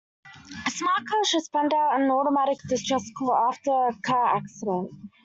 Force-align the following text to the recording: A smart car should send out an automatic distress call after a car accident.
A 0.65 0.71
smart 0.71 1.05
car 1.07 1.23
should 1.25 1.43
send 1.43 1.75
out 1.75 2.01
an 2.01 2.09
automatic 2.09 2.57
distress 2.67 3.03
call 3.15 3.35
after 3.35 3.69
a 3.71 3.95
car 4.01 4.37
accident. 4.37 4.89